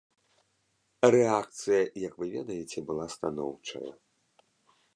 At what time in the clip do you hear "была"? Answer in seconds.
2.89-3.05